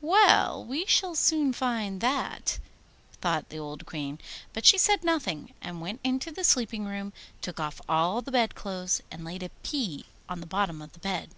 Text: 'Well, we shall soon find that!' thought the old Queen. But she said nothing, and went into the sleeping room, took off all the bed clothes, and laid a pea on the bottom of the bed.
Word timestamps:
'Well, 0.00 0.64
we 0.64 0.86
shall 0.86 1.14
soon 1.14 1.52
find 1.52 2.00
that!' 2.00 2.58
thought 3.20 3.50
the 3.50 3.58
old 3.58 3.84
Queen. 3.84 4.18
But 4.54 4.64
she 4.64 4.78
said 4.78 5.04
nothing, 5.04 5.52
and 5.60 5.82
went 5.82 6.00
into 6.02 6.32
the 6.32 6.44
sleeping 6.44 6.86
room, 6.86 7.12
took 7.42 7.60
off 7.60 7.82
all 7.86 8.22
the 8.22 8.32
bed 8.32 8.54
clothes, 8.54 9.02
and 9.10 9.22
laid 9.22 9.42
a 9.42 9.50
pea 9.62 10.06
on 10.30 10.40
the 10.40 10.46
bottom 10.46 10.80
of 10.80 10.94
the 10.94 11.00
bed. 11.00 11.28